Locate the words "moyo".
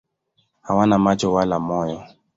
1.67-2.03